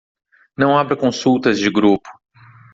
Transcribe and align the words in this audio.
Não 0.57 0.75
abra 0.75 0.97
consultas 0.97 1.59
de 1.59 1.69
grupo 1.69 2.09